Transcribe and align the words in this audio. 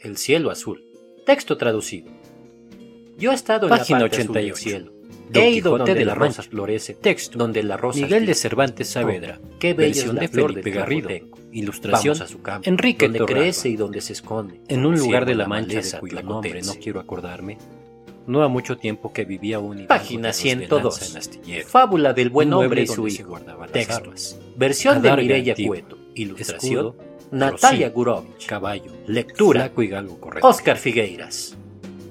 El 0.00 0.16
cielo 0.16 0.50
azul. 0.50 0.84
Texto 1.26 1.56
traducido. 1.56 2.10
Yo 3.18 3.32
he 3.32 3.34
estado 3.34 3.66
en 3.66 3.70
Página 3.70 3.98
la 4.00 4.04
parte 4.04 4.22
azul 4.22 4.30
88. 4.30 4.54
del 4.54 4.56
cielo. 4.56 4.92
Don 5.30 5.42
He 5.42 5.50
ido 5.50 5.76
donde 5.78 5.94
de 5.94 6.04
la 6.04 6.12
la 6.14 6.14
rosa 6.18 6.42
florece. 6.42 6.94
Texto. 6.94 7.38
Donde 7.38 7.62
la 7.62 7.76
rosa 7.76 8.00
Miguel 8.00 8.26
de. 8.26 8.34
Cervantes 8.34 8.88
Saavedra. 8.88 9.38
Oh, 9.42 9.58
qué 9.58 9.74
bella 9.74 9.88
Versión 9.88 10.08
es 10.08 10.14
la 10.14 10.20
de 10.22 10.28
flor 10.28 10.50
Felipe 10.50 10.70
del 10.70 10.78
Garrido. 10.78 11.08
Camoteco. 11.08 11.38
Ilustración 11.52 12.14
Vamos 12.14 12.20
a 12.20 12.32
su 12.32 12.42
campo, 12.42 12.68
Enrique 12.68 13.06
donde 13.06 13.18
Torralba. 13.18 13.40
crece 13.42 13.68
y 13.68 13.76
donde 13.76 14.00
se 14.00 14.12
esconde. 14.12 14.60
En 14.68 14.86
un 14.86 14.96
lugar 14.96 15.26
de 15.26 15.34
la 15.34 15.48
Mancha 15.48 15.74
maleza 15.74 15.96
de 15.96 16.00
cuyo 16.00 16.22
nombre 16.22 16.62
no 16.62 16.74
quiero 16.80 17.00
acordarme, 17.00 17.58
no 18.26 18.42
ha 18.44 18.48
mucho 18.48 18.78
tiempo 18.78 19.12
que 19.12 19.24
vivía 19.24 19.58
un 19.58 19.86
Página 19.86 20.28
de 20.28 20.28
los 20.28 20.36
de 20.36 20.42
102. 20.42 21.12
lanza 21.14 21.30
en. 21.46 21.64
Fábula 21.66 22.12
del 22.12 22.30
buen 22.30 22.52
hombre 22.52 22.82
y 22.82 22.86
su 22.86 23.08
hijo. 23.08 23.38
Texto. 23.72 24.12
Versión 24.56 25.02
de 25.02 25.16
Mireya. 25.16 25.54
Cueto. 25.66 25.98
Ilustración. 26.14 26.86
Escudo, 26.86 27.09
Natalia 27.32 27.86
rocío, 27.88 27.92
Gurovich. 27.92 28.46
Caballo. 28.46 28.92
Lectura. 29.06 29.60
Flaco 29.62 29.82
y 29.82 29.88
galgo 29.88 30.18
correcto. 30.20 30.48
Oscar 30.48 30.76
Figueiras. 30.76 31.56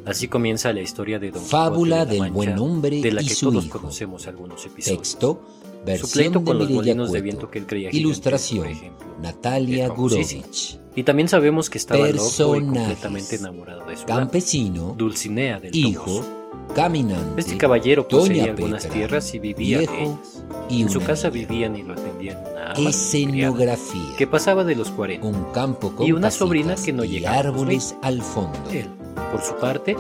Así 0.05 0.27
comienza 0.27 0.73
la 0.73 0.81
historia 0.81 1.19
de 1.19 1.31
Don 1.31 1.43
Fábula 1.43 2.05
Quijote 2.05 2.11
de 2.13 2.17
la 2.19 2.23
del 2.25 2.33
Mancha, 2.33 2.33
buen 2.33 2.59
hombre 2.59 3.01
de 3.01 3.11
la 3.11 3.21
y 3.21 3.27
que 3.27 3.33
su 3.35 3.51
todos 3.51 3.65
hijo. 3.65 3.79
conocemos 3.79 4.27
algunos 4.27 4.65
episodios. 4.65 5.01
Texto, 5.01 5.41
versión 5.85 6.09
pleito 6.11 6.39
de 6.39 6.45
con 6.45 6.57
los 6.57 6.69
Mireya 6.69 6.93
molinos 6.95 7.11
de 7.11 7.21
viento 7.21 7.51
que 7.51 7.59
él 7.59 7.65
creía 7.67 7.89
Ilustración, 7.91 8.63
por 8.63 8.71
ejemplo. 8.71 9.07
Natalia. 9.21 9.87
Gurovich. 9.89 10.79
Y 10.95 11.03
también 11.03 11.27
sabemos 11.27 11.69
que 11.69 11.77
estaba 11.77 12.07
loco 12.07 12.55
y 12.55 12.61
completamente 12.61 13.35
enamorado 13.35 13.85
de 13.85 13.95
su 13.97 14.03
amante, 14.03 14.21
Campesino, 14.21 14.95
Dulcinea 14.97 15.59
del 15.59 15.75
hijo. 15.75 16.38
Caminante, 16.75 17.41
Este 17.41 17.57
caballero 17.57 18.07
poseía 18.07 18.41
Doña 18.43 18.51
algunas 18.53 18.83
Petra, 18.83 18.97
tierras 18.97 19.33
y 19.33 19.39
vivía 19.39 19.79
de 19.79 19.87
viejo 19.87 19.95
ellas. 20.19 20.43
y 20.69 20.81
En 20.81 20.89
su 20.89 20.99
casa 21.01 21.29
niña. 21.29 21.47
vivían 21.47 21.75
y 21.75 21.83
lo 21.83 21.93
atendían 21.93 22.37
una 22.37 22.65
ama 22.65 22.73
criada, 22.75 22.89
Escenografía. 22.89 24.15
que 24.17 24.27
pasaba 24.27 24.63
de 24.63 24.75
los 24.75 24.89
40. 24.91 25.25
Un 25.27 25.43
campo 25.51 25.91
con 25.95 26.05
y 26.07 26.11
una 26.11 26.27
casitas 26.27 26.33
sobrina 26.47 26.75
que 26.75 26.93
no 26.93 27.03
y 27.03 27.09
llegaba 27.09 27.37
a 27.39 27.43
los 27.43 27.53
árboles 27.53 27.95
al 28.01 28.21
fondo. 28.21 28.57
Él, 28.71 28.87
por 29.31 29.41
su 29.41 29.55
parte, 29.55 29.95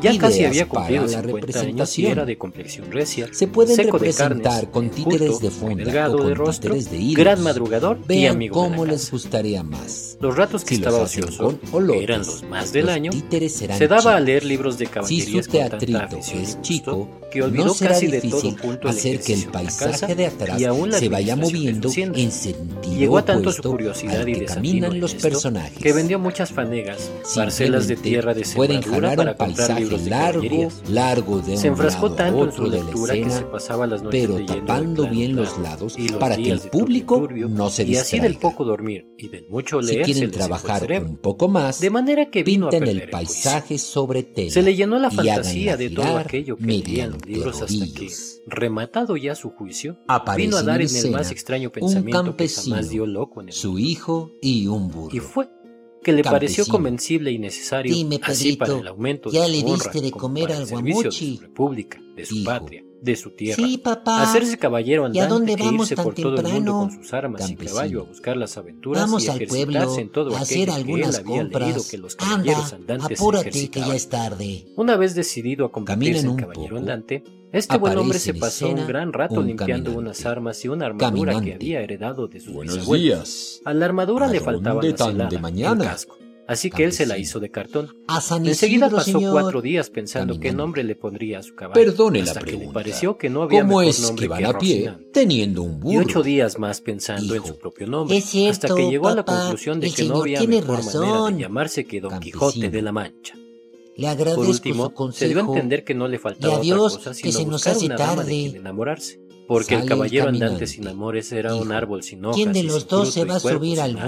ya 0.00 0.18
casi 0.18 0.44
había 0.44 0.68
cumplido 0.68 1.02
la 1.02 1.22
50 1.22 1.26
años 1.26 1.28
y 1.28 1.32
representación. 1.32 2.12
era 2.12 2.24
de 2.24 2.38
complexión 2.38 2.90
recia, 2.90 3.28
Se 3.32 3.46
pueden 3.46 3.76
seco 3.76 3.98
representar 3.98 4.52
carnes, 4.52 4.70
con 4.70 4.90
títeres 4.90 5.40
de 5.40 5.50
delgado 5.74 6.14
o 6.14 6.18
con 6.18 6.28
de 6.28 6.34
rostro, 6.34 6.74
títeres 6.74 6.90
de 6.90 6.98
hilos. 6.98 7.16
gran 7.16 7.42
madrugador 7.42 7.98
y 8.04 8.08
Vean 8.08 8.36
amigo 8.36 8.62
de 8.62 8.68
cómo 8.68 8.84
les 8.86 9.10
gustaría 9.10 9.62
más. 9.62 10.16
Los 10.20 10.36
ratos 10.36 10.64
que 10.64 10.70
Si 10.70 10.74
estaba 10.76 10.98
ocioso, 10.98 11.58
que 11.60 12.02
eran 12.02 12.20
los 12.20 12.42
más 12.44 12.72
del 12.72 12.86
los 12.86 12.94
año, 12.94 13.10
se 13.12 13.88
daba 13.88 14.16
a 14.16 14.20
leer 14.20 14.44
libros 14.44 14.78
de 14.78 14.86
Si 14.86 14.92
caballerías 14.92 15.46
su 15.46 15.50
con 15.50 15.60
tanta 15.60 15.78
teatrito 15.78 16.18
y 16.34 16.42
es 16.42 16.60
chico, 16.62 17.08
que 17.30 17.42
olvidó 17.42 17.66
no 17.66 17.74
será 17.74 17.92
casi 17.92 18.06
de 18.08 18.20
todo 18.20 18.30
difícil 18.40 18.56
punto 18.56 18.88
hacer 18.88 19.20
que 19.20 19.34
el 19.34 19.44
paisaje 19.46 20.14
de 20.14 20.26
atrás 20.26 20.60
y 20.60 20.92
se 20.92 21.08
vaya 21.08 21.36
su 21.36 21.42
moviendo 21.42 21.90
en 21.96 22.30
sentido 22.32 22.70
Llegó 23.00 23.18
a 23.18 23.24
tanto 23.24 23.52
su 23.52 23.62
curiosidad 23.62 24.26
y 24.26 24.34
los 24.80 25.14
personajes. 25.14 25.78
que 25.78 25.92
vendió 25.92 26.18
muchas 26.18 26.50
fanegas, 26.50 27.10
parcelas 27.34 27.88
de 27.88 27.96
tierra 27.96 28.34
de 28.34 28.44
pueden 28.54 28.82
sembradura 28.82 29.08
jalar 29.08 29.16
para 29.16 29.36
comprar 29.36 29.82
de 29.98 30.10
largo, 30.10 30.68
largo 30.88 31.38
de 31.40 31.56
Se 31.56 31.68
un 31.68 31.72
enfrascó 31.74 32.08
lado 32.08 32.14
a 32.14 32.16
tanto 32.16 32.44
en 32.44 32.52
su 32.52 32.62
otro 32.62 32.70
de 32.70 32.78
la 32.78 32.84
lectura 32.84 33.14
que 33.14 33.22
se 33.22 33.28
escena, 33.28 33.50
pasaba 33.50 33.86
las 33.86 34.02
noches 34.02 34.20
pero 34.20 34.44
tapando 34.44 35.08
bien 35.08 35.36
los 35.36 35.58
lados 35.58 35.98
y 35.98 36.08
los 36.08 36.18
para 36.18 36.36
que 36.36 36.50
el 36.50 36.60
público 36.60 37.18
turbio, 37.18 37.48
no 37.48 37.70
se 37.70 37.84
y 37.84 37.96
así 37.96 38.18
del 38.18 38.32
distraiga. 38.32 38.56
poco 38.56 38.64
dormir 38.64 39.06
y 39.18 39.28
del 39.28 39.48
mucho 39.48 39.80
Si 39.82 39.88
leer 39.88 40.06
se 40.06 40.12
quieren 40.12 40.30
trabajar 40.30 41.02
un 41.02 41.16
poco 41.16 41.48
más, 41.48 41.80
de 41.80 41.90
manera 41.90 42.30
que 42.30 42.42
vino 42.42 42.68
pinten 42.70 42.88
el 42.88 43.10
paisaje 43.10 43.78
sobre 43.78 44.22
tela. 44.22 44.50
Se 44.50 44.62
le 44.62 44.74
llenó 44.74 44.98
la 44.98 45.08
y 45.08 45.16
fantasía 45.16 45.76
de 45.76 45.90
todo 45.90 46.18
aquello 46.18 46.56
que 46.56 46.64
leían 46.64 47.10
los 47.12 47.26
libros 47.26 47.62
hasta 47.62 47.84
que, 47.94 48.08
rematado 48.46 49.16
ya 49.16 49.34
su 49.34 49.50
juicio, 49.50 49.98
vino 50.36 50.56
a 50.56 50.62
dar 50.62 50.76
en 50.76 50.80
el 50.82 50.86
escena 50.86 51.18
más 51.18 51.30
extraño 51.30 51.70
pensamiento 51.70 52.36
que 52.36 52.48
jamás 52.48 52.88
dio 52.88 53.06
loco 53.06 53.40
en 53.40 53.48
el 53.48 53.54
su 53.54 53.78
hijo 53.78 54.32
y 54.40 54.66
un 54.66 54.88
burro. 54.88 55.14
Y 55.14 55.20
fue 55.20 55.48
que 56.02 56.12
le 56.12 56.24
pareció 56.24 56.64
Campesino. 56.64 56.72
convencible 56.72 57.30
y 57.32 57.38
necesario, 57.38 57.94
Dime, 57.94 58.18
así 58.22 58.56
para 58.56 58.72
Pedrito, 58.72 58.80
el 58.80 58.88
aumento 58.88 59.30
¿ya 59.30 59.42
de 59.42 59.48
le 59.48 59.60
su 59.60 59.66
honra, 59.66 59.92
diste 59.92 60.00
de 60.00 60.10
como 60.10 60.22
comer 60.22 60.52
al 60.52 60.66
servicio 60.66 61.10
de 61.10 61.18
guamuchi? 61.18 61.36
su 61.36 61.42
república, 61.42 62.00
de 62.16 62.24
su 62.26 62.34
Hijo. 62.36 62.44
patria, 62.44 62.84
de 63.02 63.16
su 63.16 63.30
tierra. 63.30 63.56
Sí, 63.64 63.78
papá. 63.78 64.22
Hacerse 64.22 64.58
caballero 64.58 65.08
¿Y 65.12 65.18
a 65.18 65.24
andante 65.24 65.28
dónde 65.28 65.52
e 65.54 65.56
vamos 65.56 65.82
irse 65.90 65.96
tan 65.96 66.04
por 66.04 66.14
todo 66.14 66.36
el 66.36 66.42
mundo 66.42 66.50
temprano? 66.52 66.78
con 66.78 66.90
sus 66.92 67.12
armas 67.14 67.40
y 67.40 67.44
Campesino. 67.48 67.74
caballo 67.76 68.00
a 68.00 68.04
buscar 68.04 68.36
las 68.36 68.56
aventuras 68.58 69.02
Vamos 69.02 69.24
y 69.24 69.28
al 69.28 69.38
pueblo 69.38 69.54
ejercitarse 69.78 70.00
en 70.02 70.08
todo 70.12 70.36
a 70.36 70.40
hacer 70.40 70.70
aquello 70.70 70.74
algunas 70.76 71.18
que 71.18 71.22
él 71.22 71.28
había 71.30 71.42
compras. 71.72 71.90
que 71.90 71.98
los 71.98 72.16
caballeros 72.16 72.72
Anda, 72.72 72.76
andantes 72.94 73.20
apúrate 73.20 73.70
que 73.70 73.80
ya 73.80 73.94
es 73.94 74.08
tarde. 74.08 74.66
Una 74.76 74.96
vez 74.96 75.14
decidido 75.14 75.64
a 75.66 75.72
convertirse 75.72 76.20
en 76.20 76.28
un 76.28 76.36
caballero 76.36 76.68
poco. 76.68 76.78
andante, 76.78 77.24
este 77.52 77.78
buen 77.78 77.92
hombre 77.98 78.18
Aparece 78.18 78.32
se 78.32 78.38
pasó 78.38 78.68
un 78.68 78.86
gran 78.86 79.12
rato 79.12 79.40
un 79.40 79.46
limpiando 79.46 79.66
caminante. 79.90 79.98
unas 79.98 80.26
armas 80.26 80.64
y 80.64 80.68
una 80.68 80.86
armadura 80.86 81.32
Caminante. 81.32 81.46
que 81.48 81.54
había 81.54 81.80
heredado 81.80 82.28
de 82.28 82.38
sus 82.40 82.52
Buenos 82.52 82.76
bisabuelos. 82.76 83.04
días. 83.04 83.60
A 83.64 83.74
la 83.74 83.84
armadura 83.86 84.26
¿A 84.26 84.30
le 84.30 84.40
faltaba 84.40 84.74
dónde 84.74 84.90
la 84.92 84.96
celada, 85.06 85.28
de 85.30 85.36
el 85.36 85.42
mañana? 85.42 85.84
casco. 85.84 86.16
Así 86.50 86.68
que 86.70 86.82
él 86.84 86.92
se 86.92 87.06
la 87.06 87.16
hizo 87.16 87.38
de 87.38 87.50
cartón. 87.50 87.94
A 88.08 88.20
San 88.20 88.44
Enseguida 88.44 88.86
Isidro, 88.86 88.96
pasó 88.98 89.12
señor. 89.12 89.32
cuatro 89.32 89.62
días 89.62 89.88
pensando 89.88 90.34
qué 90.34 90.38
Caminante. 90.48 90.56
nombre 90.56 90.84
le 90.84 90.96
pondría 90.96 91.38
a 91.38 91.42
su 91.44 91.54
caballo. 91.54 91.74
Perdone 91.80 92.18
la 92.18 92.24
hasta 92.24 92.40
que 92.40 92.46
le 92.50 92.56
pregunta. 92.56 92.74
pareció 92.74 93.16
que 93.16 93.30
no 93.30 93.42
había 93.42 93.60
¿Cómo 93.60 93.78
mejor 93.78 93.90
es 93.90 94.00
nombre 94.02 94.24
que 94.24 94.28
van 94.28 94.38
que 94.40 94.44
a 94.46 94.58
pie 94.58 94.76
Rocinante. 94.78 95.10
teniendo 95.12 95.62
un 95.62 95.76
Y 95.76 95.80
burro? 95.80 96.00
ocho 96.00 96.22
días 96.22 96.58
más 96.58 96.80
pensando 96.80 97.34
en 97.34 97.40
Hijo, 97.42 97.46
su 97.48 97.58
propio 97.58 97.86
nombre, 97.86 98.16
es 98.16 98.24
cierto, 98.24 98.66
hasta 98.66 98.74
que 98.74 98.90
llegó 98.90 99.08
a 99.08 99.14
la 99.14 99.24
papá, 99.24 99.40
conclusión 99.42 99.78
de 99.80 99.90
que 99.92 100.04
no 100.04 100.16
había 100.22 100.42
mejor 100.42 100.82
manera 100.84 101.00
razón. 101.00 101.36
de 101.36 101.42
llamarse 101.42 101.84
que 101.84 102.00
Don 102.00 102.10
Campesino. 102.10 102.32
Quijote 102.40 102.70
de 102.70 102.82
la 102.82 102.92
Mancha. 102.92 103.34
Le 103.96 104.06
Por 104.06 104.08
agradezco 104.10 104.40
último, 104.42 104.84
su 104.86 104.94
consejo. 104.94 105.18
se 105.20 105.28
dio 105.28 105.38
a 105.38 105.46
entender 105.46 105.84
que 105.84 105.94
no 105.94 106.08
le 106.08 106.18
faltaba 106.18 106.54
Y 106.54 106.56
adiós, 106.56 106.94
otra 106.94 106.98
cosa 106.98 107.10
que 107.10 107.14
sino 107.14 107.32
se 107.32 107.44
nos 107.44 107.52
buscar 107.52 107.76
hace 107.76 107.86
una 107.86 107.96
dama 107.96 108.10
de 108.10 108.16
tarde. 108.16 108.30
quien 108.32 108.56
enamorarse. 108.56 109.20
Porque 109.46 109.74
el 109.74 109.80
Sale 109.80 109.82
el 109.82 109.88
caballero 109.88 110.28
andante 110.28 110.66
sin 110.66 110.88
amores 110.88 111.30
era 111.32 111.54
un 111.54 111.62
Hijo, 111.64 111.72
árbol 111.74 112.02
sin 112.02 112.24
hojas 112.24 112.36
¿Quién 112.36 112.52
de 112.52 112.60
y 112.60 112.62
los 112.64 112.86
dos 112.88 113.12
se 113.12 113.20
y 113.20 113.24
va 113.24 113.36
a 113.36 113.40
subir 113.40 113.80
al 113.80 113.94
nada. 113.94 114.06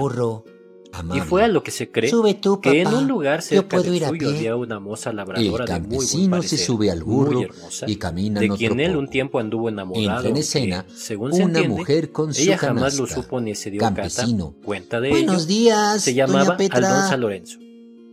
Y 1.13 1.19
fue 1.21 1.43
a 1.43 1.47
lo 1.47 1.63
que 1.63 1.71
se 1.71 1.89
cree 1.91 2.09
Sube 2.09 2.35
tú, 2.35 2.57
papá. 2.61 2.71
que 2.71 2.81
en 2.81 2.87
un 2.93 3.07
lugar 3.07 3.39
Yo 3.41 3.45
cerca 3.47 3.77
puedo 3.77 3.83
del 3.83 3.95
ir 3.95 4.05
a 4.05 4.09
suyo 4.09 4.29
pie. 4.29 4.37
había 4.37 4.55
una 4.55 4.79
moza 4.79 5.09
El 5.09 5.15
labradora 5.15 5.65
de 5.65 5.79
muy 5.79 6.05
buen 6.29 6.43
se 6.43 6.57
sube 6.57 6.91
al 6.91 7.03
burro 7.03 7.31
muy 7.31 7.43
hermosa, 7.43 7.85
y 7.89 7.95
camina 7.95 8.39
de 8.39 8.49
quien 8.49 8.79
él 8.79 8.95
un 8.95 9.09
tiempo 9.09 9.39
anduvo 9.39 9.69
enamorado. 9.69 10.15
Entra 10.17 10.29
en 10.29 10.37
escena 10.37 10.85
según 10.93 11.33
se 11.33 11.41
entiende, 11.43 11.69
mujer 11.69 12.11
con 12.11 12.33
su 12.33 12.41
ella 12.41 12.57
jamás 12.57 12.95
lo 12.97 13.07
supo 13.07 13.41
ni 13.41 13.55
se 13.55 13.71
dio 13.71 13.79
Campesino. 13.79 14.51
cata, 14.53 14.65
cuenta 14.65 15.01
de 15.01 15.09
Buenos 15.09 15.35
ello. 15.37 15.45
días, 15.45 16.01
Se 16.01 16.13
llamaba 16.13 16.43
doña 16.43 16.57
Petra. 16.57 16.77
Aldonza 16.77 17.17
Lorenzo. 17.17 17.59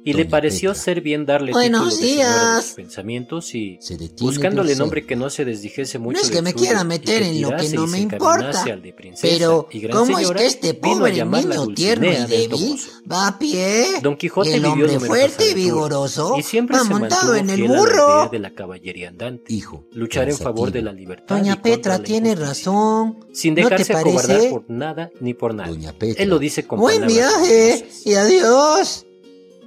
Y 0.05 0.13
le 0.15 0.25
pareció 0.25 0.71
Petra. 0.71 0.83
ser 0.83 1.01
bien 1.01 1.27
darle 1.27 1.53
Buenos 1.53 1.99
título 1.99 2.01
de 2.01 2.15
señora 2.15 2.57
de 2.57 2.63
sus 2.63 2.73
pensamientos 2.73 3.55
y, 3.55 3.79
buscándole 4.19 4.71
de 4.73 4.77
nombre 4.77 5.05
que 5.05 5.17
no 5.17 5.29
se 5.29 5.45
desdijese 5.45 5.99
mucho 5.99 6.19
No 6.19 6.23
es 6.23 6.29
que 6.31 6.37
del 6.37 6.45
me 6.45 6.53
suyo 6.53 6.65
quiera 6.65 6.85
meter 6.85 7.23
en 7.23 7.43
lo 7.43 7.57
que 7.57 7.69
no 7.71 7.87
me 7.87 7.99
importa, 8.01 8.35
encaminase 8.35 8.73
al 8.73 8.83
de 8.83 8.93
princesa 8.93 9.35
Pero, 9.37 9.69
y 9.71 9.81
gran 9.81 9.97
¿cómo 9.97 10.11
es 10.13 10.17
señora, 10.17 10.41
que 10.41 10.47
este 10.47 10.75
pobre 10.75 11.25
niño 11.25 11.67
tierno 11.75 12.07
y 12.07 12.27
débil 12.27 12.77
va 13.11 13.29
a 13.29 13.39
pie? 13.39 13.87
Don 14.03 14.17
Quijote 14.17 14.55
el 14.55 14.65
hombre 14.65 15.01
fuerte 15.01 15.51
y 15.51 15.55
vigoroso 15.55 16.35
y 16.39 16.43
siempre 16.43 16.79
va 16.79 16.85
se 16.85 16.91
montado 16.91 17.35
en 17.35 17.51
el 17.51 17.69
burro. 17.69 18.29
de 18.31 18.39
la 18.39 18.55
caballería 18.55 19.09
andante, 19.09 19.53
Hijo, 19.53 19.85
luchar 19.93 20.29
en 20.29 20.37
favor 20.37 20.73
de 20.73 20.83
la 20.83 20.93
libertad 20.93 21.37
y 21.37 21.41
Doña 21.41 21.57
contra 21.57 21.73
Petra 21.77 21.99
tiene 22.03 22.35
razón. 22.35 23.27
sin 23.33 23.55
¿No 23.55 23.69
te 23.69 23.77
dejarse 23.77 23.93
acobardar 23.93 24.27
parece? 24.27 24.51
por 24.51 24.71
nada 24.71 25.11
ni 25.21 25.35
por 25.35 25.55
nada. 25.55 25.69
Doña 25.69 25.93
Petra. 25.93 26.23
Él 26.23 26.31
lo 26.31 26.39
dice 26.39 26.67
con 26.67 26.81
Buen 26.81 27.01
palabras 27.01 27.41
viaje 27.41 27.89
y 28.05 28.15
adiós. 28.15 29.07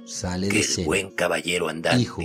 Sale 0.06 0.48
que 0.48 0.60
de 0.62 0.74
el 0.80 0.84
buen 0.86 1.10
caballero 1.10 1.68
andante, 1.68 2.00
Hijo. 2.02 2.22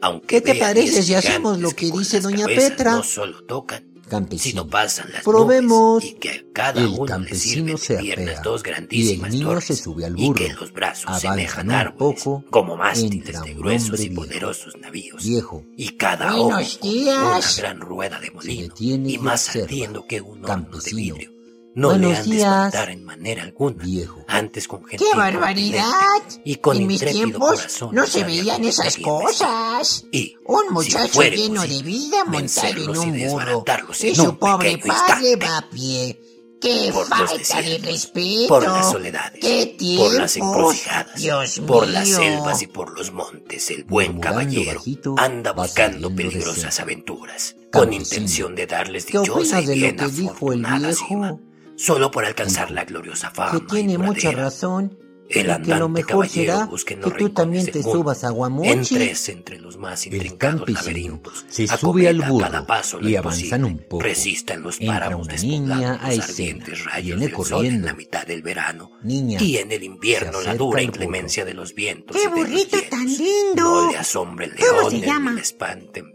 aunque 0.00 0.26
¿Qué 0.26 0.40
te 0.40 0.54
parece 0.56 1.02
si 1.02 1.14
hacemos 1.14 1.58
lo 1.58 1.70
que 1.70 1.90
dice 1.90 2.20
doña 2.20 2.46
Petra? 2.46 2.92
No 2.92 3.02
solo 3.02 3.42
tocan, 3.44 3.84
Campesino. 4.08 4.50
sino 4.62 4.68
pasan 4.68 5.10
las 5.12 5.22
Probemos. 5.22 6.04
y 6.04 6.12
que 6.14 6.30
a 6.30 6.42
cada 6.52 6.80
El 6.82 6.88
uno 6.88 7.06
campesino 7.06 7.78
se 7.78 7.98
apea, 7.98 8.40
dos 8.42 8.60
y 8.62 8.68
el 8.68 8.74
grandísimas 8.74 9.30
niño 9.30 9.46
torres 9.48 9.64
se 9.64 9.76
sube 9.76 10.04
al 10.04 10.18
y 10.18 10.26
burro. 10.26 10.34
que 10.46 10.52
los 10.52 10.72
brazos 10.72 11.24
Avanzan 11.24 11.86
un 11.88 11.96
poco, 11.96 12.44
como 12.50 12.76
mástiles 12.76 13.42
de 13.42 13.54
gruesos 13.54 14.00
y 14.00 14.10
poderosos 14.10 14.76
navíos 14.78 15.24
Viejo. 15.24 15.64
y 15.78 15.88
cada 15.96 16.36
ojo 16.36 16.58
días. 16.82 17.58
una 17.58 17.62
gran 17.62 17.80
rueda 17.80 18.20
de 18.20 18.30
molino 18.32 18.74
y 18.78 19.14
y 19.14 19.18
más 19.18 19.48
ardiendo 19.56 20.06
que 20.06 20.20
un 20.20 20.44
horno 20.44 20.78
de 20.78 20.90
vidrio 20.92 21.31
no 21.74 21.88
Buenos 21.90 22.10
le 22.10 22.16
han 22.16 22.30
de 22.30 22.36
espantar 22.38 22.90
en 22.90 23.04
manera 23.04 23.42
alguna 23.42 23.82
Viejo. 23.82 24.24
antes 24.28 24.68
con 24.68 24.84
gentil 24.84 25.06
¡Qué 25.10 25.16
barbaridad! 25.16 26.22
y 26.44 26.56
con 26.56 26.76
en 26.76 26.86
mis 26.86 27.04
tiempos 27.04 27.56
corazón 27.56 27.94
no 27.94 28.06
se 28.06 28.24
veían 28.24 28.64
esas 28.64 28.96
cosas. 28.98 30.04
y 30.12 30.36
Un 30.46 30.72
muchacho 30.72 31.22
lleno 31.22 31.62
de 31.62 31.82
vida 31.82 32.24
montado 32.26 32.68
en 32.68 32.98
un 32.98 33.28
burro. 33.28 33.64
Y 34.02 34.14
su 34.14 34.38
pobre 34.38 34.78
padre 34.78 34.80
instante. 34.84 35.36
va 35.36 35.58
a 35.58 35.70
pie. 35.70 36.20
¡Qué 36.60 36.90
Por 36.92 37.06
falta 37.08 37.60
de 37.60 37.78
respeto! 37.78 38.46
por 38.46 38.62
las 38.62 38.90
soledades, 38.92 39.40
¡Qué 39.40 39.76
por 39.98 40.14
las 40.14 40.36
encrucijadas, 40.36 41.14
¡Dios 41.16 41.60
por 41.66 41.86
mío! 41.86 41.92
las 41.94 42.08
selvas 42.08 42.62
y 42.62 42.66
por 42.68 42.96
los 42.96 43.10
montes, 43.12 43.70
el 43.72 43.82
buen 43.82 44.20
caballero 44.20 44.78
bajito, 44.78 45.16
anda 45.18 45.50
buscando 45.52 46.14
peligrosas 46.14 46.78
aventuras, 46.78 47.56
con 47.72 47.92
intención 47.92 48.54
de 48.54 48.68
darles 48.68 49.06
¿Qué 49.06 49.18
dichosa 49.18 49.60
y 49.60 49.74
bien 49.74 49.98
afortunada 50.00 50.92
cima, 50.92 51.36
solo 51.76 52.10
por 52.10 52.24
alcanzar 52.24 52.70
la 52.70 52.84
gloriosa 52.84 53.30
fama 53.30 53.58
Que 53.58 53.66
tiene 53.66 53.98
mucha 53.98 54.30
razón. 54.32 54.98
El 55.40 55.46
que 55.46 55.48
lo 55.48 55.54
andante 55.54 55.88
mejor 55.88 56.06
caballero 56.26 56.52
será 56.54 56.84
que 56.84 56.96
tú 56.96 57.10
rincones 57.10 57.34
también 57.34 57.66
te 57.66 57.82
subas 57.82 58.24
a 58.24 58.30
Guamuchi. 58.30 58.68
Entres 58.68 59.28
entre 59.28 59.58
los 59.58 59.76
más 59.76 60.06
El 60.06 60.14
intrincados 60.14 60.56
campesino 60.60 60.80
laberintos. 60.82 61.44
se 61.48 61.66
sube 61.66 62.08
al 62.08 62.20
burro 62.22 62.46
cada 62.46 62.66
paso 62.66 63.00
lo 63.00 63.08
y 63.08 63.16
avanzan 63.16 63.64
un 63.64 63.78
poco. 63.78 64.02
Resista 64.02 64.54
en 64.54 64.62
los 64.62 64.78
páramos 64.78 65.26
una 65.28 65.36
niña 65.36 65.98
a 66.02 66.12
escena. 66.12 66.24
ardientes 66.24 66.84
rayos 66.84 67.18
Viene 67.60 67.68
en 67.76 67.84
la 67.84 67.94
mitad 67.94 68.26
del 68.26 68.42
verano. 68.42 68.90
Niña, 69.02 69.42
Y 69.42 69.56
en 69.58 69.72
el 69.72 69.82
invierno 69.82 70.40
la 70.40 70.54
dura 70.54 70.82
inclemencia 70.82 71.44
de 71.44 71.54
los 71.54 71.74
vientos. 71.74 72.16
¡Qué 72.16 72.28
burrito 72.28 72.78
tan 72.90 73.06
lindo! 73.06 73.62
No 73.62 73.90
le 73.90 73.98
asombre 73.98 74.46
el 74.46 74.56
¿Cómo 74.56 74.72
león 74.80 74.90
se 74.90 74.96
ni 74.98 75.02
llama? 75.06 75.32
le 75.32 75.40
espanten. 75.40 76.12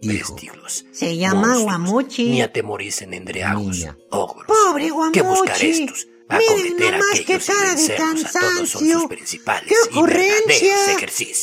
Se 0.91 1.17
llama 1.17 1.57
Guamuchi. 1.57 2.29
Ni 2.29 2.41
atemoricen 2.41 3.13
endriagos, 3.13 3.77
Niña. 3.77 3.97
ogros. 4.09 4.45
Pobre 4.47 4.89
Guamuchi. 4.89 5.19
¿Qué 5.19 5.25
buscar 5.25 5.61
estos? 5.63 6.07
Miren 6.29 6.93
a 6.93 6.97
nomás 6.97 7.19
qué 7.25 7.39
cara 7.39 7.69
de 7.69 7.75
vencerlos 7.75 8.25
a 8.35 8.39
todos 8.39 8.69
son 8.69 9.07
cansancio. 9.07 9.09
¡Qué 9.67 9.75
ocurrencia! 9.89 10.75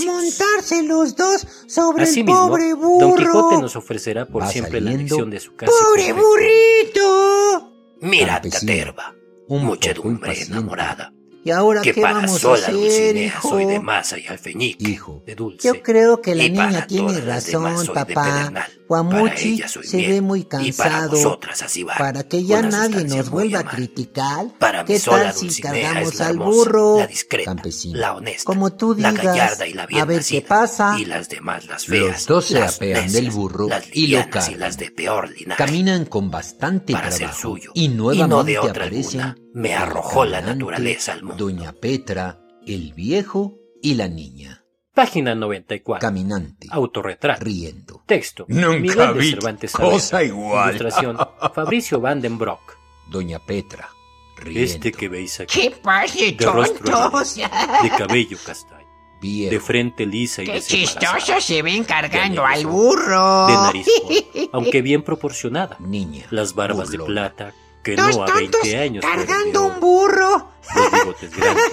Montarse 0.06 0.82
los 0.82 1.16
dos 1.16 1.46
sobre 1.66 2.02
Asimismo, 2.04 2.44
el 2.44 2.48
pobre 2.50 2.74
burro. 2.74 2.98
Don 3.08 3.16
Quijote 3.16 3.62
nos 3.62 3.76
ofrecerá 3.76 4.26
por 4.26 4.42
Va 4.42 4.48
siempre 4.50 4.80
la 4.80 4.90
saliendo. 4.90 5.14
lección 5.16 5.30
de 5.30 5.40
su 5.40 5.54
casi 5.56 5.72
¡Pobre 5.72 6.12
burrito! 6.12 7.72
Mira, 8.00 8.40
Caterva, 8.42 9.14
un 9.48 9.64
muchedumbre 9.64 10.42
enamorada, 10.42 11.12
¿y 11.42 11.50
ahora 11.50 11.80
que 11.80 11.94
qué 11.94 12.02
para 12.02 12.14
vamos 12.14 12.34
a 12.36 12.38
sola 12.38 12.54
hacer, 12.58 12.74
Dulcinea 12.74 13.26
hijo? 13.26 13.48
soy 13.48 13.64
de 13.64 13.80
masa 13.80 14.18
y 14.18 14.26
alfeñique, 14.26 14.90
Hijo. 14.90 15.22
de 15.24 15.34
dulce. 15.34 15.66
Yo 15.66 15.82
creo 15.82 16.20
que 16.20 16.34
la 16.34 16.44
niña 16.48 16.86
tiene 16.86 17.20
razón, 17.22 17.86
papá. 17.94 18.68
Guamuchi 18.88 19.62
se 19.66 19.96
miel, 19.96 20.10
ve 20.10 20.20
muy 20.20 20.40
y 20.40 20.44
para 20.72 20.90
cansado. 21.08 21.40
así 21.62 21.82
va, 21.82 21.94
Para 21.96 22.24
que 22.28 22.44
ya 22.44 22.58
una 22.58 22.68
nadie 22.70 23.04
nos 23.04 23.30
vuelva 23.30 23.60
a 23.60 23.64
criticar, 23.64 24.46
Para 24.58 24.84
¿qué 24.84 25.00
tal 25.00 25.32
si 25.32 25.62
cargamos 25.62 26.14
la 26.16 26.26
al 26.26 26.32
hermosa, 26.34 26.50
burro? 26.50 26.98
la 26.98 27.06
discreta, 27.06 27.50
Campesino. 27.50 27.98
la 27.98 28.14
honesta, 28.14 28.44
Como 28.44 28.72
tú 28.74 28.94
la 28.98 29.10
digas, 29.10 29.24
gallarda 29.24 29.66
y 29.66 29.72
la 29.72 29.86
bien 29.86 30.02
a 30.02 30.04
ver 30.04 30.16
nacida, 30.18 30.40
qué 30.40 30.46
pasa. 30.46 30.96
y 30.98 31.04
las 31.06 31.28
demás 31.28 31.66
las 31.66 31.86
feas, 31.86 32.04
Los 32.06 32.26
dos 32.26 32.44
se 32.46 32.62
apean 32.62 33.10
del 33.10 33.30
burro 33.30 33.68
las 33.68 33.84
y 33.92 34.08
lo 34.08 34.20
y 34.50 34.54
las 34.56 34.76
de 34.76 34.90
peor 34.90 35.30
linaje. 35.30 35.64
Caminan 35.64 36.04
con 36.04 36.30
bastante 36.30 36.92
para 36.92 37.08
trabajo 37.10 37.40
suyo 37.40 37.70
y 37.74 37.88
nuevamente 37.88 38.28
no 38.28 38.44
de 38.44 38.58
otra 38.58 38.84
aparecen 38.84 39.20
alguna, 39.20 39.48
me 39.54 39.74
arrojó 39.74 40.24
la 40.24 40.40
naturaleza 40.40 41.12
al 41.12 41.22
mundo. 41.22 41.44
Doña 41.44 41.72
Petra, 41.72 42.40
el 42.66 42.92
viejo 42.92 43.58
y 43.82 43.94
la 43.94 44.08
niña. 44.08 44.63
Página 44.94 45.34
94. 45.34 46.00
Caminante, 46.06 46.68
Autorretrato. 46.70 47.44
riendo. 47.44 48.02
Texto. 48.06 48.44
Nunca 48.48 48.78
Miguel 48.78 49.14
de 49.14 49.20
vi 49.20 49.30
Cervantes 49.30 49.72
cosa 49.72 49.98
Saavedra. 50.00 50.24
igual. 50.28 50.76
Ilustración. 50.76 51.18
Fabricio 51.54 52.00
Van 52.00 52.20
den 52.20 52.38
Broek. 52.38 52.78
Doña 53.10 53.38
Petra, 53.40 53.88
riendo. 54.36 54.60
Este 54.60 54.92
que 54.92 55.08
veis 55.08 55.40
aquí. 55.40 55.60
¿Qué 55.62 55.70
pase, 55.72 56.32
De 56.32 56.46
rostro? 56.46 57.10
De 57.82 57.90
cabello 57.90 58.38
castaño. 58.46 58.84
Viejo. 59.20 59.50
De 59.50 59.60
frente 59.60 60.06
lisa 60.06 60.42
y 60.42 60.46
¡Qué 60.46 60.60
chistoso 60.60 61.40
se 61.40 61.62
ven 61.62 61.82
cargando 61.84 62.42
De 62.42 62.48
al 62.48 62.66
burro! 62.66 63.46
De 63.46 63.54
nariz 63.54 63.86
aunque 64.52 64.82
bien 64.82 65.02
proporcionada. 65.02 65.76
Niña. 65.80 66.26
Las 66.30 66.54
barbas 66.54 66.90
de 66.90 66.98
plata 66.98 67.52
que 67.82 67.96
Dos 67.96 68.16
no 68.16 68.22
a 68.24 68.26
tontos 68.26 68.60
20 68.62 68.78
años 68.78 69.02
de 69.02 69.08
cargando 69.08 69.66
un 69.66 69.80
burro. 69.80 70.50
Los 70.74 70.92
bigotes 70.92 71.36
grandes, 71.36 71.64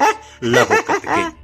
la 0.41 0.63
boca 0.65 0.93
pequeña, 0.99 1.35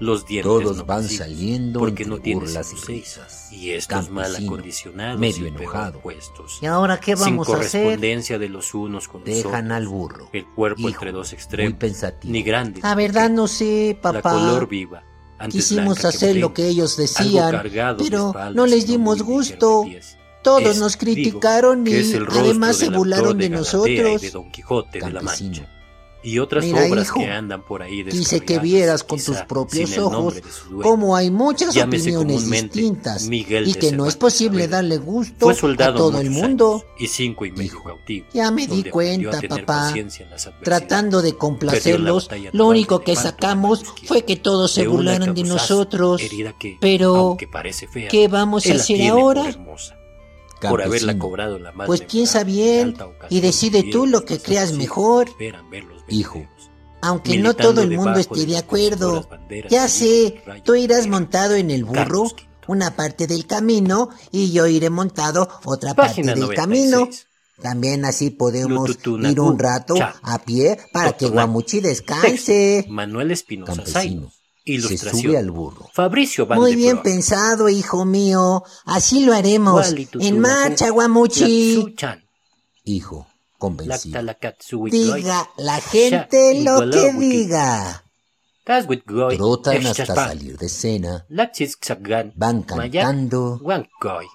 los 0.00 0.26
dientes 0.26 0.50
Todos 0.50 0.76
no 0.78 0.84
van 0.84 1.08
saliendo 1.08 1.78
porque 1.78 2.04
no 2.04 2.18
tienen 2.18 2.42
burlas 2.44 2.72
y 2.72 2.86
risas. 2.86 3.52
Y 3.52 3.70
estos 3.70 4.10
mal 4.10 4.34
acondicionados 4.34 5.20
medio 5.20 5.44
y 5.44 5.48
enojado. 5.48 6.00
puestos. 6.00 6.58
¿Y 6.62 6.66
ahora 6.66 6.98
qué 6.98 7.16
sin 7.16 7.36
vamos 7.36 7.48
a 7.50 7.58
hacer? 7.58 7.82
correspondencia 7.84 8.38
de 8.38 8.48
los 8.48 8.74
unos 8.74 9.06
con 9.08 9.20
los 9.20 9.28
Dejan 9.28 9.66
otros. 9.66 9.76
al 9.76 9.86
burro. 9.88 10.28
El 10.32 10.46
cuerpo 10.46 10.80
Hijo, 10.80 10.88
entre 10.88 11.12
dos 11.12 11.28
Muy 11.30 11.34
extremos, 11.36 11.78
pensativo. 11.78 12.32
ni 12.32 12.42
grande. 12.42 12.80
La 12.82 12.94
verdad 12.94 13.30
no 13.30 13.46
sé, 13.46 13.96
La 14.02 14.12
papá. 14.14 14.32
color 14.32 14.68
viva. 14.68 15.04
antes 15.38 15.54
Quisimos 15.68 15.84
blanca 15.98 16.00
que 16.02 16.06
hacer 16.08 16.36
lo 16.36 16.52
que 16.54 16.66
ellos 16.66 16.96
decían, 16.96 17.62
pero 17.98 18.28
espaldas, 18.28 18.54
no 18.54 18.66
les 18.66 18.86
dimos 18.86 19.22
gusto. 19.22 19.84
Todos 20.42 20.62
Es, 20.62 20.78
nos 20.78 20.96
criticaron 20.96 21.86
y 21.86 21.92
además 22.30 22.76
se 22.78 22.88
burlaron 22.88 23.36
de 23.36 23.46
y 23.46 23.50
nosotros. 23.50 24.22
de 24.22 24.30
Don 24.30 24.50
Quijote 24.50 24.98
de 25.00 25.10
la. 25.10 25.20
Mancha. 25.20 25.68
Y 26.22 26.38
otras 26.38 26.64
Mira, 26.64 26.84
obras 26.84 27.06
hijo, 27.06 27.20
que 27.20 27.30
andan 27.30 27.64
por 27.64 27.82
ahí 27.82 28.04
Quise 28.04 28.40
que 28.40 28.58
vieras 28.58 29.04
con 29.04 29.22
tus 29.22 29.38
propios 29.42 29.96
ojos 29.98 30.34
cómo 30.82 31.16
hay 31.16 31.30
muchas 31.30 31.76
opiniones 31.76 32.48
distintas 32.50 33.26
Miguel 33.26 33.68
y 33.68 33.74
que 33.74 33.92
no 33.92 34.06
es 34.06 34.16
posible 34.16 34.68
darle 34.68 34.98
gusto 34.98 35.48
a 35.50 35.94
todo 35.94 36.20
el 36.20 36.30
mundo. 36.30 36.84
y 36.98 37.06
cinco 37.06 37.46
y 37.46 37.52
medio 37.52 37.82
cautivo. 37.82 38.26
Ya 38.32 38.50
me 38.50 38.66
di 38.66 38.84
cuenta, 38.84 39.40
papá. 39.48 39.94
Tratando 40.62 41.22
de 41.22 41.34
complacerlos, 41.34 42.28
lo 42.52 42.68
único 42.68 43.00
que 43.00 43.16
sacamos 43.16 43.84
fue 44.04 44.24
que 44.24 44.36
todos 44.36 44.70
se 44.72 44.86
burlaran 44.86 45.34
de 45.34 45.44
nosotros. 45.44 46.20
que, 46.58 46.78
Pero, 46.80 47.36
fea, 47.92 48.08
¿qué 48.08 48.28
vamos 48.28 48.66
a 48.66 48.74
hacer 48.74 49.08
ahora? 49.08 49.44
Hermosa, 50.68 50.70
por 50.70 50.82
haberla 50.82 51.12
Campesino. 51.12 51.18
cobrado 51.18 51.58
la 51.58 51.72
más 51.72 51.86
Pues 51.86 52.02
piensa 52.02 52.44
bien 52.44 52.96
y 53.28 53.40
decide 53.40 53.84
tú 53.84 54.06
lo 54.06 54.24
que 54.24 54.38
creas 54.38 54.72
mejor. 54.72 55.28
Hijo. 56.08 56.46
Aunque 57.02 57.38
no 57.38 57.54
todo 57.54 57.82
el 57.82 57.96
mundo 57.96 58.18
esté 58.18 58.46
de 58.46 58.58
acuerdo. 58.58 59.28
Ya 59.68 59.88
sé, 59.88 60.42
tú 60.64 60.74
irás 60.74 61.06
montado 61.06 61.54
en 61.54 61.70
el 61.70 61.84
burro 61.84 62.26
una 62.66 62.94
parte 62.94 63.26
del 63.26 63.46
camino 63.46 64.10
y 64.30 64.52
yo 64.52 64.66
iré 64.66 64.90
montado 64.90 65.48
otra 65.64 65.94
parte 65.94 66.22
del 66.22 66.40
96. 66.40 66.56
camino. 66.56 67.08
También 67.60 68.04
así 68.04 68.30
podemos 68.30 68.90
ir 69.04 69.40
un 69.40 69.58
rato 69.58 69.94
a 70.22 70.38
pie 70.38 70.78
para 70.92 71.12
que. 71.12 71.28
Guamuchi 71.28 71.80
descanse. 71.80 72.86
Manuel 72.88 73.32
Espinosa 73.32 73.74
Campesino. 73.74 74.32
Se 74.64 74.72
Ilustración. 74.72 75.22
sube 75.22 75.38
al 75.38 75.50
burro. 75.50 75.90
Fabricio 75.92 76.46
Van 76.46 76.58
Muy 76.58 76.72
de 76.72 76.76
bien 76.76 77.02
pensado, 77.02 77.68
hijo 77.68 78.04
mío. 78.04 78.62
Así 78.84 79.24
lo 79.24 79.32
haremos. 79.32 79.94
En 80.20 80.38
marcha, 80.38 80.90
Guamuchi. 80.90 81.96
Hijo, 82.84 83.26
convencido. 83.58 84.20
Diga 84.90 85.48
la 85.56 85.80
gente 85.80 86.62
lo 86.62 86.90
que 86.90 87.12
diga. 87.14 88.04
Trotan 89.36 89.86
hasta 89.86 90.06
salir 90.14 90.58
de 90.58 90.66
escena. 90.66 91.26
Van 92.36 92.62
cantando. 92.62 93.60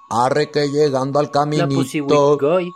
Arre 0.10 0.52
que 0.52 0.68
llegando 0.68 1.20
al 1.20 1.32
caminito. 1.32 1.68
Lapusihuitgoy, 1.68 2.72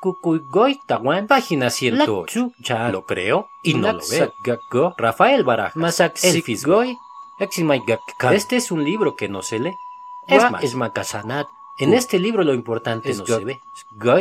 Cucuygoy 0.00 0.80
Tawan, 0.86 1.26
página 1.26 1.68
108. 1.70 2.52
Ya 2.58 2.88
lo 2.88 3.04
creo 3.04 3.50
y 3.62 3.74
no 3.74 3.92
lo 3.92 4.00
veo. 4.10 4.94
Rafael 4.96 5.44
Barajas, 5.44 5.76
Masaxifisgoy, 5.76 6.96
Eximaygakka. 7.38 8.34
Este 8.34 8.56
es 8.56 8.70
un 8.70 8.82
libro 8.82 9.14
que 9.14 9.28
no 9.28 9.42
se 9.42 9.58
lee. 9.58 9.76
Es 10.26 10.50
más, 10.50 10.64
Esmacasanat. 10.64 11.46
En 11.78 11.94
este 11.94 12.18
libro 12.18 12.44
lo 12.44 12.54
importante 12.54 13.12
no 13.14 13.26
se 13.26 13.44
ve. 13.44 13.60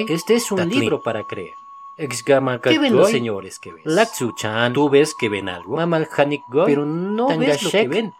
Este 0.07 0.35
es 0.35 0.51
un 0.51 0.67
libro 0.69 1.01
para 1.01 1.23
creer. 1.23 1.55
¿Qué 1.97 2.79
ven 2.79 2.95
los 2.95 3.09
señores 3.09 3.59
que 3.59 3.73
ves? 3.73 3.85
Latsuchan, 3.85 4.73
¿tú 4.73 4.89
ves 4.89 5.13
que 5.13 5.27
ven 5.27 5.49
algo? 5.49 5.75
Mamalhanik 5.75 6.43
Goy, 6.47 6.65
pero 6.65 6.85
no 6.85 7.37
ves 7.37 7.63
lo 7.63 7.71
que 7.71 7.87
ven. 7.87 8.13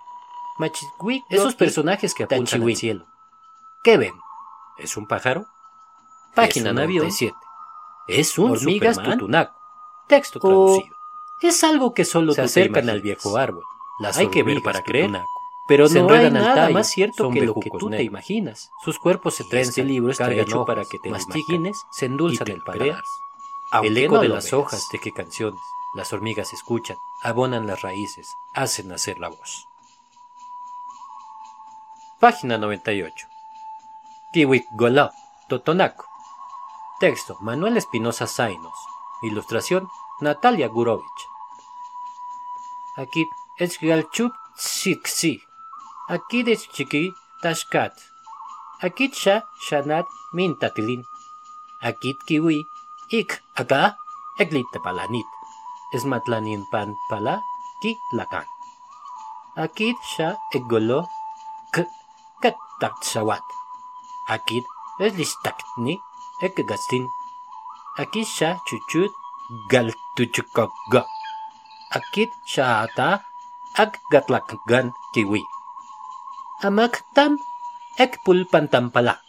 Esos 1.30 1.56
personajes 1.56 2.13
que 2.13 2.23
apuntan 2.23 2.61
al 2.63 2.75
cielo. 2.75 3.06
¿Qué 3.83 3.97
ven? 3.97 4.13
¿Es 4.78 4.97
un 4.97 5.07
pájaro? 5.07 5.45
Página 6.35 6.73
97. 6.73 7.35
Es 8.09 8.37
un 8.37 8.51
hormigas 8.51 9.01
tutunaco. 9.01 9.56
Texto 10.07 10.39
traducido. 10.39 10.95
Es 11.42 11.63
algo 11.63 11.94
que 11.94 12.06
solo 12.06 12.33
se 12.33 12.42
acercan 12.42 12.89
al 12.89 13.01
viejo 13.01 13.37
árbol. 13.37 13.63
Las 13.99 14.18
hay 14.18 14.30
que 14.30 14.44
ver 14.44 14.61
para 14.61 14.81
creer. 14.83 15.11
Pero 15.68 15.87
Se 15.87 16.01
no 16.01 16.09
hay 16.09 16.31
nada 16.31 16.56
tallo, 16.56 16.73
más 16.73 16.89
cierto 16.89 17.30
que 17.30 17.42
lo 17.42 17.54
que 17.54 17.69
tú 17.69 17.89
te 17.89 18.01
imaginas. 18.01 18.71
Sus 18.83 18.97
cuerpos 18.97 19.35
se 19.35 19.44
trenzan. 19.44 19.69
este 19.69 19.83
libro 19.83 20.11
está 20.11 20.31
hecho 20.33 20.66
para 20.66 20.83
que 20.83 20.97
te 20.97 21.09
imagines, 21.09 21.78
se 21.92 22.07
endulzan 22.07 22.47
el 22.47 22.61
paladar. 22.63 23.04
El 23.83 23.95
eco 23.97 24.16
no 24.16 24.21
de 24.21 24.30
las 24.30 24.45
veas. 24.45 24.54
hojas 24.54 24.87
de 24.92 24.97
qué 24.97 25.11
canciones 25.11 25.59
las 25.94 26.13
hormigas 26.13 26.54
escuchan, 26.54 26.97
abonan 27.21 27.68
las 27.68 27.81
raíces, 27.81 28.35
hacen 28.54 28.89
nacer 28.89 29.19
la 29.19 29.30
voz. 29.30 29.68
Página 32.19 32.57
98. 32.57 33.28
Kiwik 34.33 34.66
Golab, 34.71 35.11
Totonaco. 35.47 36.08
Texto: 36.99 37.37
Manuel 37.39 37.77
Espinosa 37.77 38.27
Zainos. 38.27 38.77
Ilustración: 39.21 39.87
Natalia 40.19 40.68
Gurovich. 40.68 41.21
Aquí 42.97 43.29
es 43.57 43.79
Galchup 43.79 44.33
Siksi. 44.56 45.41
Aquí 46.09 46.44
es 46.45 46.68
Chiqui 46.69 47.13
Tashkat. 47.41 47.94
Aquí 48.81 49.11
Sha 49.13 49.45
Shanat 49.61 50.06
Mintatilin. 50.33 51.03
Akit 51.81 52.19
kiwi, 52.27 52.68
ik 53.07 53.39
aga, 53.56 53.95
eglita 54.37 54.79
palanit. 54.83 55.25
Esmatlanin 55.95 56.68
pan 56.71 56.91
pala, 57.09 57.39
ki 57.81 57.95
lakan. 58.11 58.44
Akit 59.56 59.95
sha 60.03 60.35
egolo, 60.51 61.07
k, 61.71 61.87
kat 62.44 62.59
taksawat. 62.81 63.44
Akit 64.27 64.68
eslistakni, 66.41 66.59
ekgastin. 66.59 67.07
Akit 67.97 68.27
sha 68.27 68.59
chuchut, 68.67 69.11
gal 69.69 69.91
tuchukoga. 70.15 71.03
Akit 71.91 72.29
shaata 72.47 73.23
ak 73.75 73.99
gatlakgan 74.11 74.91
kiwi. 75.13 75.41
Amaktam 76.63 77.37
ek 77.97 78.23
pulpantampala. 78.23 79.19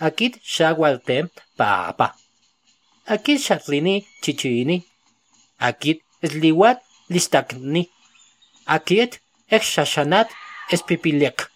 Akit 0.00 0.38
shawaltem 0.42 1.28
paapa. 1.58 2.14
Akit 3.06 3.40
shatlini 3.40 4.06
chichini. 4.22 4.84
Akit 5.58 6.00
sliwat 6.22 6.78
listakni. 7.10 7.90
Akit 8.66 9.20
ek 9.50 9.62
shashanat 9.62 10.28
espipilek. 10.70 11.50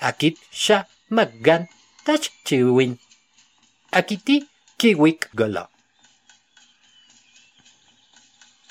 Akit 0.00 0.36
sha 0.50 0.84
maggan 1.10 1.68
tach 2.04 2.28
chiwin. 2.44 3.01
Akiti 3.94 4.48
kiwik 4.78 5.28
gala. 5.34 5.68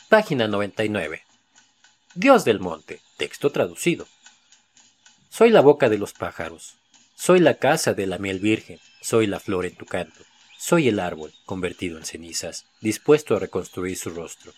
Página 0.09 0.47
99. 0.47 1.21
Dios 2.15 2.43
del 2.43 2.59
monte. 2.59 3.01
Texto 3.17 3.51
traducido. 3.51 4.07
Soy 5.29 5.51
la 5.51 5.61
boca 5.61 5.89
de 5.89 5.99
los 5.99 6.13
pájaros. 6.13 6.73
Soy 7.13 7.39
la 7.39 7.59
casa 7.59 7.93
de 7.93 8.07
la 8.07 8.17
miel 8.17 8.39
virgen. 8.39 8.79
Soy 8.99 9.27
la 9.27 9.39
flor 9.39 9.67
en 9.67 9.75
tu 9.75 9.85
canto. 9.85 10.23
Soy 10.57 10.87
el 10.87 10.99
árbol, 10.99 11.31
convertido 11.45 11.99
en 11.99 12.05
cenizas, 12.05 12.65
dispuesto 12.79 13.35
a 13.35 13.39
reconstruir 13.39 13.97
su 13.97 14.09
rostro. 14.09 14.53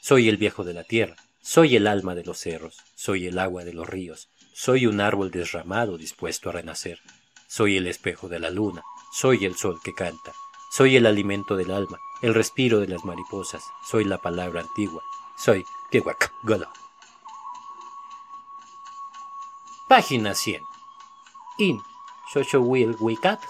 Soy 0.00 0.28
el 0.28 0.38
viejo 0.38 0.64
de 0.64 0.74
la 0.74 0.82
tierra. 0.82 1.14
Soy 1.40 1.76
el 1.76 1.86
alma 1.86 2.16
de 2.16 2.24
los 2.24 2.40
cerros. 2.40 2.78
Soy 2.96 3.28
el 3.28 3.38
agua 3.38 3.62
de 3.62 3.74
los 3.74 3.88
ríos. 3.88 4.28
Soy 4.54 4.88
un 4.88 5.00
árbol 5.00 5.30
desramado, 5.30 5.96
dispuesto 5.98 6.48
a 6.48 6.54
renacer. 6.54 6.98
Soy 7.46 7.76
el 7.76 7.86
espejo 7.86 8.28
de 8.28 8.40
la 8.40 8.50
luna. 8.50 8.82
Soy 9.10 9.44
el 9.44 9.56
sol 9.56 9.80
que 9.82 9.92
canta. 9.92 10.32
Soy 10.70 10.96
el 10.96 11.04
alimento 11.04 11.56
del 11.56 11.72
alma, 11.72 11.98
el 12.22 12.32
respiro 12.32 12.78
de 12.78 12.86
las 12.86 13.04
mariposas. 13.04 13.64
Soy 13.84 14.04
la 14.04 14.18
palabra 14.18 14.60
antigua. 14.60 15.02
Soy 15.36 15.64
Kewak 15.90 16.32
Golo. 16.44 16.68
Página 19.88 20.36
100. 20.36 20.62
In 21.58 21.82
Will 22.54 22.96
Wikat. 23.00 23.42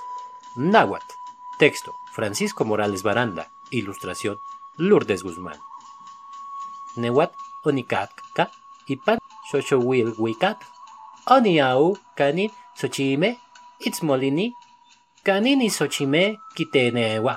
Nahuatl. 0.57 1.14
Texto 1.59 1.93
Francisco 2.14 2.64
Morales 2.64 3.02
Baranda. 3.02 3.50
Ilustración 3.71 4.40
Lourdes 4.79 5.23
Guzmán. 5.23 5.61
Newat 6.97 7.35
Onikatka. 7.62 8.50
Ipan 8.87 9.19
Will 9.73 10.14
Wikat. 10.17 10.57
Oniau 11.26 11.99
Kanin 12.17 12.50
Sochime. 12.75 13.38
Itzmolini 13.79 14.55
kanini 15.25 15.69
xochime 15.71 16.41
kitenewa. 16.55 17.35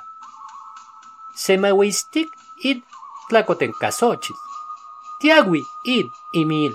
Semahuistik 1.35 2.29
in 2.63 2.83
tlacotencasochil. 3.29 4.37
Tiagui 5.19 5.61
in 5.85 6.07
imil. 6.33 6.73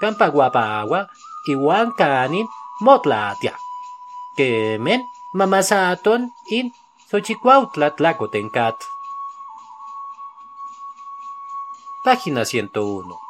Campaguapaagua 0.00 1.00
iwan 1.48 1.92
kanin 1.98 2.48
motlatia. 2.80 3.54
Kemen 4.36 5.00
mamasaton 5.34 6.22
in 6.50 6.72
Xochicuautla 7.10 7.90
tlacotencat. 7.90 8.78
Página 12.04 12.42
101. 12.44 13.25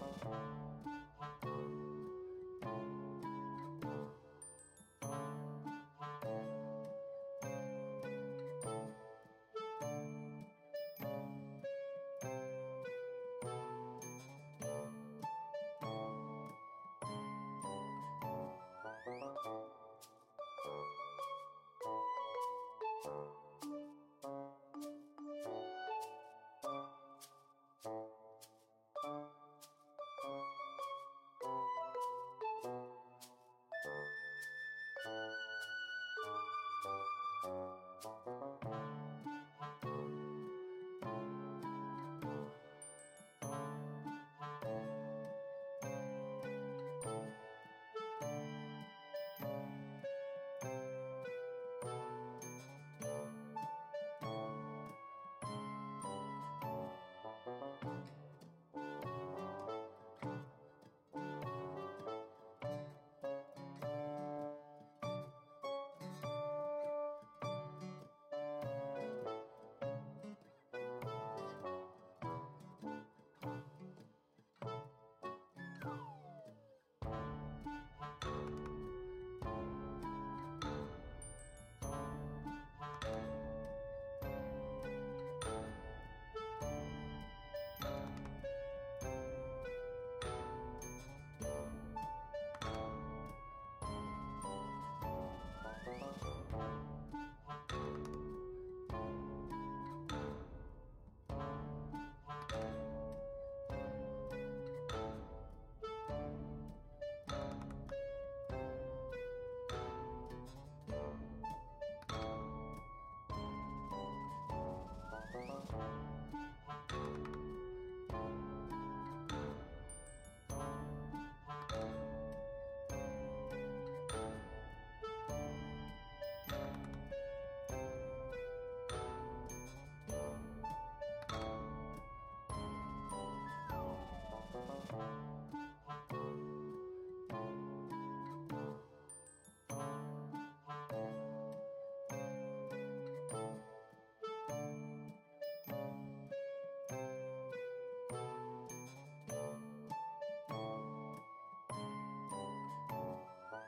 Bye. 0.00 0.45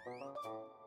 Thank 0.09 0.78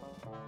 Bye. 0.00 0.43